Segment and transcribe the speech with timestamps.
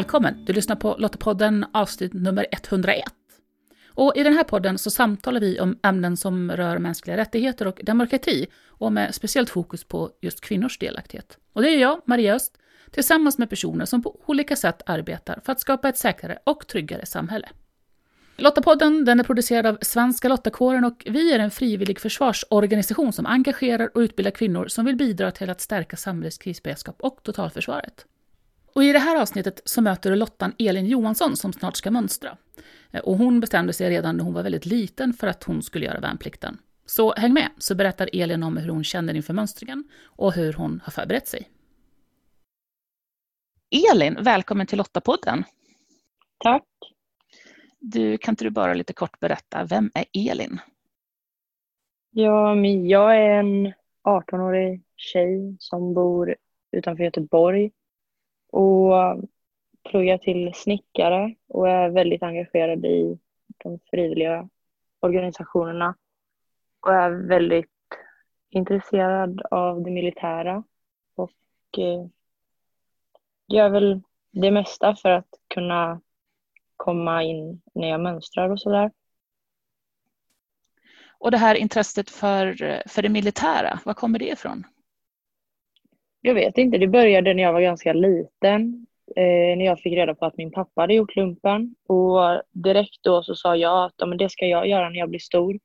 [0.00, 0.44] Välkommen!
[0.44, 3.04] Du lyssnar på Lottapodden avsnitt nummer 101.
[3.88, 7.80] Och I den här podden så samtalar vi om ämnen som rör mänskliga rättigheter och
[7.82, 11.38] demokrati och med speciellt fokus på just kvinnors delaktighet.
[11.52, 12.58] Och det är jag, Maria Öst,
[12.90, 17.06] tillsammans med personer som på olika sätt arbetar för att skapa ett säkrare och tryggare
[17.06, 17.48] samhälle.
[18.36, 23.90] Lottapodden den är producerad av Svenska Lottakåren och vi är en frivillig försvarsorganisation som engagerar
[23.94, 28.06] och utbildar kvinnor som vill bidra till att stärka samhällets krisberedskap och totalförsvaret.
[28.74, 32.36] Och I det här avsnittet så möter du Lottan Elin Johansson som snart ska mönstra.
[33.02, 36.00] Och hon bestämde sig redan när hon var väldigt liten för att hon skulle göra
[36.00, 36.58] värnplikten.
[36.86, 40.80] Så häng med, så berättar Elin om hur hon känner inför mönstringen och hur hon
[40.84, 41.50] har förberett sig.
[43.92, 45.44] Elin, välkommen till Lottapodden.
[46.38, 46.64] Tack.
[47.78, 50.60] Du, kan inte du bara lite kort berätta, vem är Elin?
[52.10, 53.72] Ja, jag är en
[54.04, 56.36] 18-årig tjej som bor
[56.72, 57.70] utanför Göteborg
[58.52, 59.24] och
[59.90, 63.18] pluggar till snickare och är väldigt engagerad i
[63.64, 64.48] de frivilliga
[65.00, 65.94] organisationerna
[66.80, 67.70] och är väldigt
[68.50, 70.64] intresserad av det militära
[71.14, 71.32] och
[71.78, 72.06] eh,
[73.46, 76.00] gör väl det mesta för att kunna
[76.76, 78.90] komma in när jag mönstrar och sådär.
[81.18, 82.54] Och det här intresset för,
[82.88, 84.64] för det militära, var kommer det ifrån?
[86.20, 88.86] Jag vet inte, det började när jag var ganska liten.
[89.16, 91.74] Eh, när jag fick reda på att min pappa hade gjort lumpen.
[91.86, 95.08] Och direkt då så sa jag att ja, men det ska jag göra när jag
[95.08, 95.58] blir stor.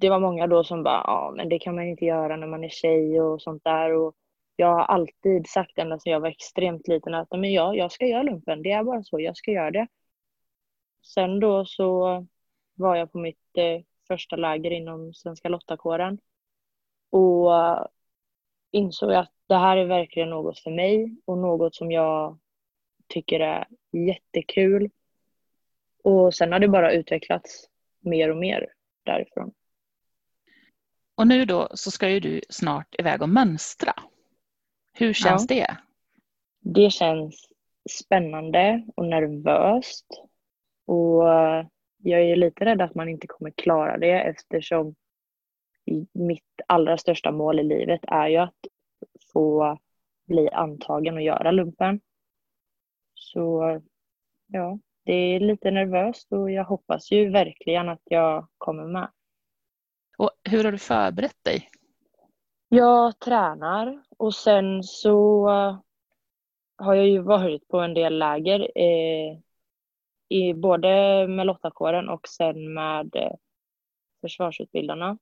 [0.00, 2.64] Det var många då som bara, ja men det kan man inte göra när man
[2.64, 3.92] är tjej och sånt där.
[3.94, 4.14] Och
[4.56, 8.06] jag har alltid sagt ända sedan jag var extremt liten att men ja, jag ska
[8.06, 8.62] göra lumpen.
[8.62, 9.88] Det är bara så, jag ska göra det.
[11.14, 12.26] Sen då så
[12.74, 16.18] var jag på mitt eh, första läger inom Svenska Lottakåren.
[17.10, 17.52] Och
[18.70, 22.38] insåg att det här är verkligen något för mig och något som jag
[23.08, 24.90] tycker är jättekul.
[26.04, 27.68] Och sen har det bara utvecklats
[28.00, 28.72] mer och mer
[29.02, 29.52] därifrån.
[31.14, 33.92] Och nu då så ska ju du snart iväg och mönstra.
[34.92, 35.56] Hur känns ja.
[35.56, 35.76] det?
[36.60, 37.48] Det känns
[37.90, 40.06] spännande och nervöst.
[40.86, 41.24] Och
[42.02, 44.94] jag är lite rädd att man inte kommer klara det eftersom
[46.12, 48.66] mitt allra största mål i livet är ju att
[49.32, 49.78] få
[50.26, 52.00] bli antagen och göra lumpen.
[53.14, 53.80] Så
[54.46, 59.10] ja, det är lite nervöst och jag hoppas ju verkligen att jag kommer med.
[60.18, 61.68] Och hur har du förberett dig?
[62.68, 65.46] Jag tränar och sen så
[66.76, 69.38] har jag ju varit på en del läger eh,
[70.28, 70.88] i både
[71.28, 73.32] med Lottakåren och sen med eh,
[74.20, 75.18] försvarsutbildarna.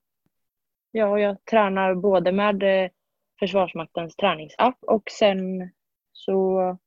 [0.98, 2.90] Ja, jag tränar både med eh,
[3.38, 5.70] Försvarsmaktens träningsapp och sen
[6.12, 6.78] så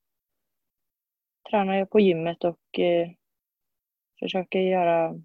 [1.50, 3.10] tränar jag på gymmet och eh,
[4.20, 5.16] försöker göra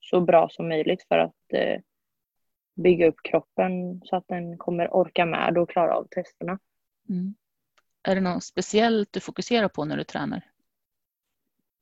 [0.00, 1.80] så bra som möjligt för att eh,
[2.74, 6.58] bygga upp kroppen så att den kommer orka med och klara av testerna.
[7.08, 7.34] Mm.
[8.02, 10.50] Är det något speciellt du fokuserar på när du tränar?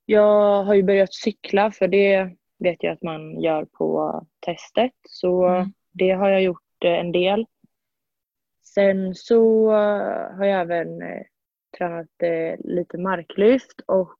[0.04, 4.94] Jag har ju börjat cykla för det vet jag att man gör på testet.
[5.04, 7.46] Så mm det har jag gjort eh, en del.
[8.74, 11.22] Sen så eh, har jag även eh,
[11.78, 14.16] tränat eh, lite marklyft och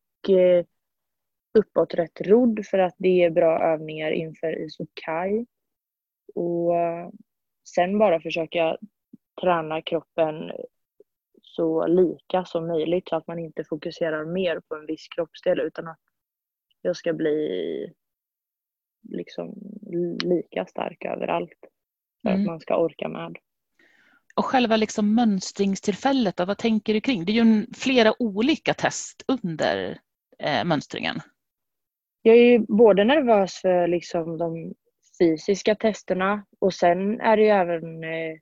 [1.59, 5.47] uppåträtt rodd för att det är bra övningar inför isokai.
[6.35, 6.73] Och
[7.75, 8.77] sen bara försöka
[9.41, 10.53] träna kroppen
[11.43, 15.89] så lika som möjligt så att man inte fokuserar mer på en viss kroppsdel utan
[15.89, 16.01] att
[16.83, 17.93] jag ska bli
[19.03, 19.55] liksom
[20.25, 21.59] lika stark överallt
[22.23, 22.41] för mm.
[22.41, 23.37] att man ska orka med.
[24.35, 27.25] Och själva liksom mönstringstillfället, då, vad tänker du kring?
[27.25, 29.99] Det är ju flera olika test under
[30.39, 31.17] eh, mönstringen.
[32.23, 34.75] Jag är både nervös för liksom de
[35.19, 38.39] fysiska testerna och sen är det ju även eh,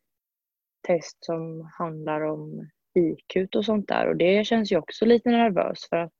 [0.86, 5.88] test som handlar om IQ och sånt där och det känns ju också lite nervös
[5.88, 6.12] för att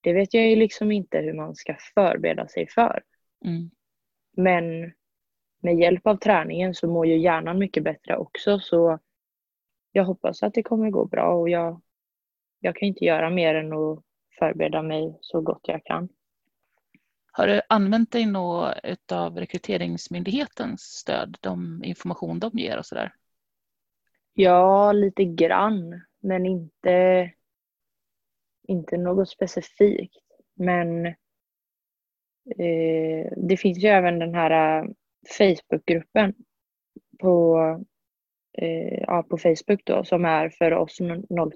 [0.00, 3.02] det vet jag ju liksom inte hur man ska förbereda sig för.
[3.44, 3.70] Mm.
[4.36, 4.92] Men
[5.60, 8.98] med hjälp av träningen så mår ju hjärnan mycket bättre också så
[9.92, 11.80] jag hoppas att det kommer gå bra och jag,
[12.60, 14.02] jag kan inte göra mer än att
[14.38, 16.08] förbereda mig så gott jag kan.
[17.32, 23.14] Har du använt dig något av Rekryteringsmyndighetens stöd, de information de ger och sådär?
[24.32, 27.30] Ja, lite grann, men inte,
[28.62, 30.24] inte något specifikt.
[30.54, 31.14] Men
[32.58, 34.90] eh, det finns ju även den här uh,
[35.38, 36.34] Facebookgruppen
[37.18, 37.58] på,
[38.58, 40.98] eh, ja, på Facebook då som är för oss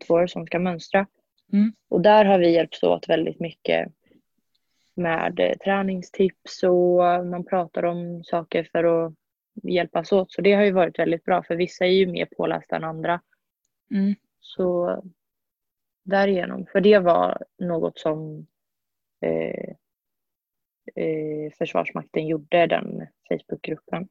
[0.00, 1.06] 02 som ska mönstra.
[1.53, 1.73] Mm.
[1.89, 3.93] Och där har vi hjälpts åt väldigt mycket
[4.94, 9.15] med eh, träningstips och man pratar om saker för att
[9.62, 10.33] hjälpas åt.
[10.33, 13.21] Så det har ju varit väldigt bra för vissa är ju mer pålästa än andra.
[13.91, 14.15] Mm.
[14.41, 15.03] Så
[16.05, 18.47] därigenom, för det var något som
[19.21, 19.75] eh, eh,
[21.58, 24.08] Försvarsmakten gjorde, den Facebookgruppen.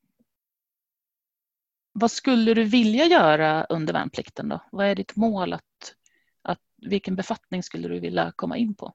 [1.94, 4.60] Vad skulle du vilja göra under värnplikten då?
[4.72, 5.54] Vad är ditt mål?
[5.54, 5.96] Att,
[6.42, 8.94] att, vilken befattning skulle du vilja komma in på?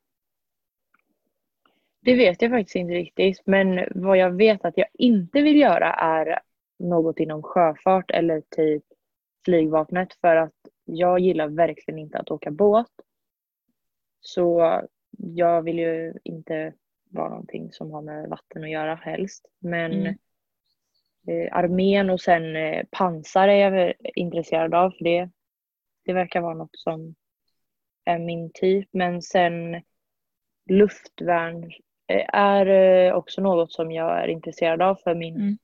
[2.00, 5.92] Det vet jag faktiskt inte riktigt, men vad jag vet att jag inte vill göra
[5.92, 6.40] är
[6.78, 8.84] något inom sjöfart eller typ
[9.44, 12.90] flygvapnet för att jag gillar verkligen inte att åka båt.
[14.20, 14.82] Så
[15.18, 16.72] jag vill ju inte
[17.16, 19.46] vara någonting som har med vatten att göra helst.
[19.58, 20.16] Men Mm.
[21.28, 25.30] eh, armén och sen eh, pansar är jag intresserad av för det,
[26.04, 27.14] det verkar vara något som
[28.04, 28.88] är min typ.
[28.92, 29.82] Men sen
[30.70, 31.64] luftvärn
[32.06, 35.58] eh, är eh, också något som jag är intresserad av för min Mm.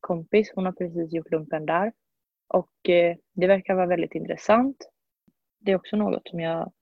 [0.00, 0.52] kompis.
[0.54, 1.92] Hon har precis gjort lumpen där.
[2.48, 4.90] Och eh, det verkar vara väldigt intressant.
[5.60, 6.72] Det är också något som jag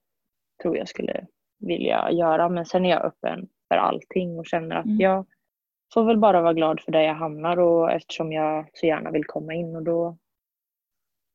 [0.61, 1.27] tror jag skulle
[1.59, 2.49] vilja göra.
[2.49, 4.99] Men sen är jag öppen för allting och känner att Mm.
[4.99, 5.25] jag
[5.93, 9.25] får väl bara vara glad för där jag hamnar och eftersom jag så gärna vill
[9.25, 10.17] komma in och då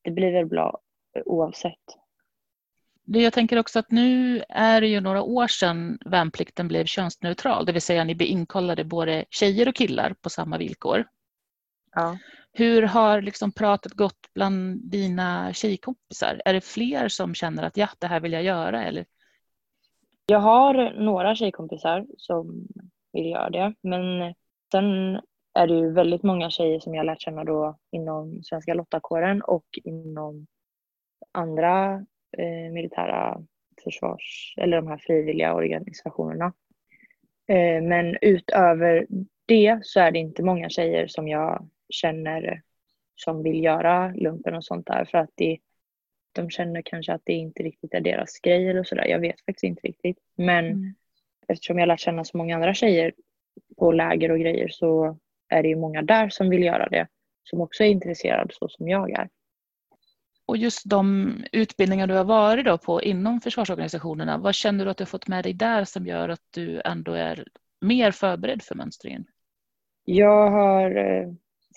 [0.02, 0.78] det blir väl bra
[1.24, 1.78] oavsett.
[3.04, 7.72] Jag tänker också att nu är det ju några år sedan värnplikten blev könsneutral, det
[7.72, 11.04] vill säga ni blir inkollade både tjejer och killar på samma villkor.
[11.94, 12.18] Ja.
[12.52, 16.42] Hur har liksom pratet gått bland dina tjejkompisar?
[16.44, 18.84] Är det fler som känner att ja, det här vill jag göra?
[18.84, 19.04] Eller?
[20.26, 22.66] Jag har några tjejkompisar som
[23.12, 24.34] vill göra det men
[24.72, 25.20] sen
[25.54, 29.66] är det ju väldigt många tjejer som jag lärt känna då inom Svenska Lottakåren och
[29.84, 30.46] inom
[31.32, 31.94] andra
[32.38, 33.42] eh, militära
[33.84, 36.52] försvars eller de här frivilliga organisationerna.
[37.48, 39.06] Eh, men utöver
[39.46, 42.62] det så är det inte många tjejer som jag känner
[43.14, 45.58] som vill göra lumpen och sånt där för att det,
[46.34, 49.06] de känner kanske att det inte riktigt är deras grej eller sådär.
[49.06, 50.18] Jag vet faktiskt inte riktigt.
[50.36, 50.94] Men Mm.
[51.48, 53.12] eftersom jag lärt känna så många andra tjejer
[53.78, 55.18] på läger och grejer så
[55.48, 57.08] är det ju många där som vill göra det.
[57.44, 59.28] Som också är intresserade så som jag är.
[60.46, 64.96] Och just de utbildningar du har varit då på inom försvarsorganisationerna, vad känner du att
[64.96, 67.44] du har fått med dig där som gör att du ändå är
[67.80, 69.24] mer förberedd för mönstringen?
[70.04, 71.28] Jag har eh,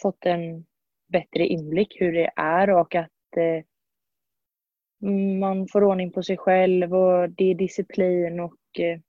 [0.02, 0.66] fått en
[1.08, 3.64] bättre inblick hur det är och att eh,
[5.40, 9.00] man får ordning på sig själv och det är disciplin och eh,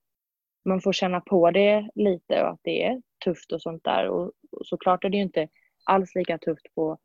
[0.65, 4.09] man får känna på det lite och att det är tufft och sånt där.
[4.09, 4.33] Och,
[4.65, 5.49] såklart är det ju inte
[5.85, 6.99] alls lika tufft på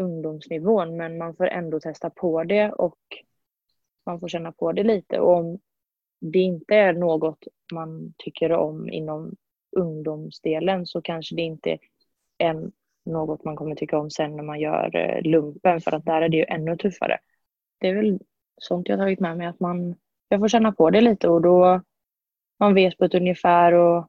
[0.00, 2.98] ungdomsnivån men man får ändå testa på det och
[4.06, 5.20] man får känna på det lite.
[5.20, 5.58] Och om
[6.20, 9.36] det inte är något man tycker om inom
[9.76, 11.78] ungdomsdelen så kanske det inte
[12.38, 12.70] är
[13.04, 16.28] något man kommer tycka om sen när man gör eh, lumpen för att där är
[16.28, 17.18] det ju ännu tuffare.
[17.78, 18.18] Det är väl
[18.60, 19.94] sånt jag har tagit med mig att man,
[20.28, 21.82] jag får känna på det lite och då
[22.58, 24.08] man vet på ett ungefär och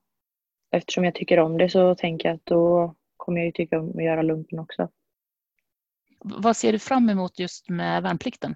[0.71, 3.89] eftersom jag tycker om det så tänker jag att då kommer jag ju tycka om
[3.89, 4.89] att göra lumpen också.
[6.19, 8.55] Vad ser du fram emot just med värnplikten?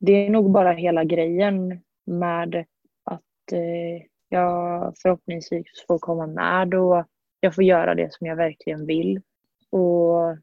[0.00, 2.64] Det är nog bara hela grejen med
[3.04, 7.04] att eh, jag förhoppningsvis får komma med och
[7.40, 9.20] jag får göra det som jag verkligen vill.
[9.70, 10.36] Och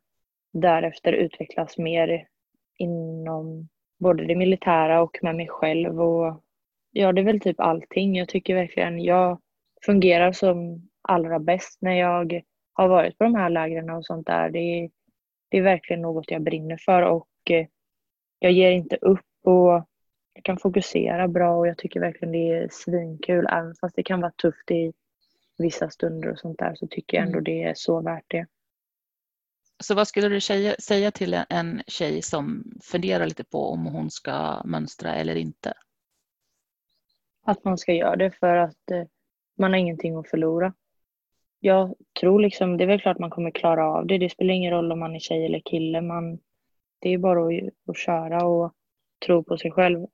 [0.53, 2.27] därefter utvecklas mer
[2.77, 6.01] inom både det militära och med mig själv.
[6.01, 6.43] Och
[6.91, 8.15] ja, det är väl typ allting.
[8.15, 9.39] Jag tycker verkligen jag
[9.85, 12.41] fungerar som allra bäst när jag
[12.73, 14.49] har varit på de här lägren och sånt där.
[14.49, 14.89] Det är,
[15.49, 17.67] det är verkligen något jag brinner för och eh,
[18.39, 19.83] jag ger inte upp och
[20.33, 23.47] jag kan fokusera bra och jag tycker verkligen det är svinkul.
[23.51, 24.93] Även fast det kan vara tufft i
[25.57, 28.45] vissa stunder och sånt där så tycker jag ändå det är så värt det.
[29.87, 34.09] Så vad skulle du säga, säga till en- tjej som funderar lite på om hon
[34.11, 35.73] ska mönstra eller inte?
[37.45, 39.03] Att man ska göra det för att eh,
[39.57, 40.73] man har ingenting att förlora.
[41.59, 44.17] Jag tror liksom, det är väl klart man kommer klara av det.
[44.17, 46.01] Det spelar ingen roll om man är tjej eller kille.
[46.01, 46.39] Man,
[46.99, 48.73] det är bara att, att köra och
[49.25, 50.07] tro på sig själv.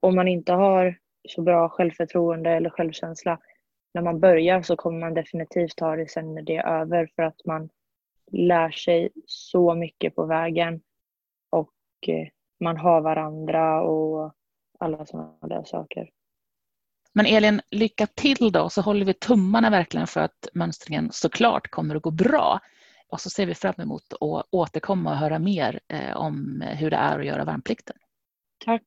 [0.00, 3.38] Om man inte har så bra självförtroende eller självkänsla
[3.94, 7.22] när man börjar så kommer man definitivt ha det sen när det är över för
[7.22, 7.70] att man
[8.32, 10.80] lär sig så mycket på vägen
[11.50, 11.72] och
[12.06, 12.28] eh,
[12.60, 14.34] man har varandra och
[14.78, 16.10] alla sådana där saker.
[17.12, 21.94] Men Elin, lycka till då så håller vi tummarna verkligen för att mönstringen såklart kommer
[21.94, 22.60] att gå bra.
[23.08, 26.96] Och så ser vi fram emot att återkomma och höra mer eh, om hur det
[26.96, 27.96] är att göra värnplikten.
[28.64, 28.82] Tack!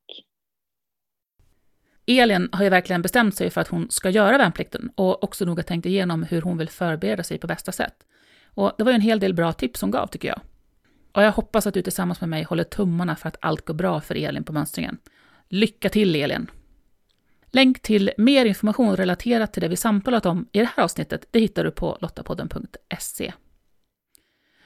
[2.05, 5.63] Elin har ju verkligen bestämt sig för att hon ska göra värnplikten och också noga
[5.63, 8.06] tänkt igenom hur hon vill förbereda sig på bästa sätt.
[8.57, 10.39] Och det var ju en hel del bra tips hon gav tycker jag.
[11.11, 14.01] Och jag hoppas att du tillsammans med mig håller tummarna för att allt går bra
[14.01, 14.97] för Elin på mönstringen.
[15.49, 16.51] Lycka till Elin!
[17.51, 21.39] Länk till mer information relaterat till det vi samtalat om i det här avsnittet, det
[21.39, 23.33] hittar du på lottapodden.se.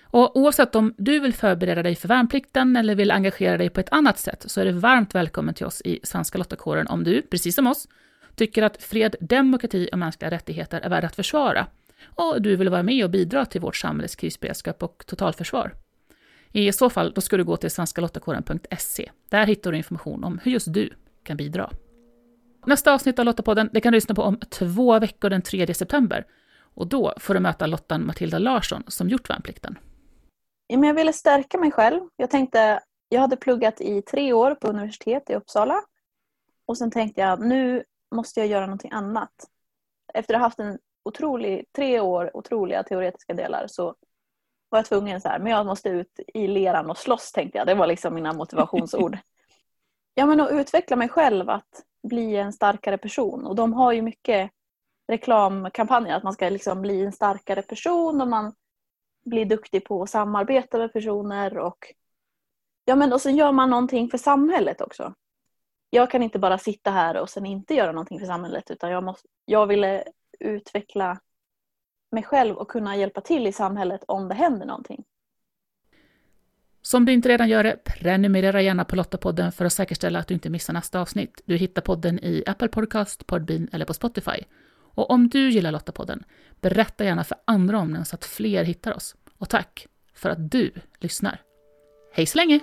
[0.02, 3.92] Och oavsett om du vill förbereda dig för värnplikten eller vill engagera dig på ett
[3.92, 7.56] annat sätt så är du varmt välkommen till oss i Svenska Lottakåren om du, precis
[7.56, 7.88] som oss,
[8.36, 11.68] tycker att fred, demokrati och mänskliga rättigheter är värda att försvara
[12.04, 15.74] och du vill vara med och bidra till vårt samhälles krisberedskap och totalförsvar.
[16.52, 19.12] I så fall då ska du gå till svenskalottakåren.se.
[19.30, 20.90] Där hittar du information om hur just du
[21.24, 21.70] kan bidra.
[22.66, 26.26] Nästa avsnitt av Lottapodden det kan du lyssna på om två veckor den 3 september.
[26.74, 29.78] Och då får du möta Lottan Matilda Larsson som gjort värnplikten.
[30.68, 32.02] jag ville stärka mig själv.
[32.16, 32.80] Jag tänkte,
[33.10, 35.82] jag hade pluggat i tre år på universitet i Uppsala.
[36.66, 37.84] Och sen tänkte jag, nu
[38.16, 39.32] måste jag göra någonting annat.
[40.14, 43.96] Efter att ha haft en otrolig, tre år otroliga teoretiska delar så
[44.70, 47.68] var jag tvungen så här, men jag måste ut i leran och slåss tänkte jag.
[47.68, 49.18] Det var liksom mina motivationsord.
[50.14, 53.46] ja men att utveckla mig själv, att bli en starkare person.
[53.46, 54.52] Och de har ju mycket
[55.08, 58.54] reklamkampanjer, att man ska liksom bli en starkare person och man
[59.26, 61.94] blir duktig på att samarbeta med personer och
[62.86, 65.14] ja men och sen gör man någonting för samhället också.
[65.90, 69.04] Jag kan inte bara sitta här och sen inte göra någonting för samhället utan jag,
[69.04, 70.04] måste, jag ville
[70.42, 71.20] utveckla
[72.12, 75.04] mig själv och kunna hjälpa till i samhället om det händer någonting.
[76.82, 80.34] Som du inte redan gör det, prenumerera gärna på Lottapodden för att säkerställa att du
[80.34, 81.42] inte missar nästa avsnitt.
[81.46, 84.44] Du hittar podden i Apple Podcast, Podbean eller på Spotify.
[84.94, 86.24] Och om du gillar Lottapodden,
[86.62, 89.16] berätta gärna för andra om den så att fler hittar oss.
[89.38, 91.42] Och tack för att du lyssnar.
[92.14, 92.60] Hej så länge!